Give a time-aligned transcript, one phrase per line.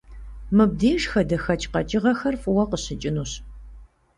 [0.55, 3.31] Мыбдеж хадэхэкӀ къэкӀыгъэхэр фӀыуэ къыщыкӀынущ.